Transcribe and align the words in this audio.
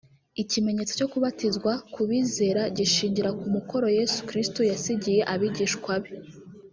Ikimenyetso 0.41 0.93
cyo 0.99 1.07
kubatizwa 1.13 1.71
ku 1.93 2.01
bizera 2.09 2.61
gishingira 2.77 3.29
ku 3.39 3.45
mukoro 3.55 3.85
Yesu 3.97 4.17
Kirisitu 4.27 4.61
yasigiye 4.71 5.21
abigishwa 5.33 5.93
be 6.03 6.11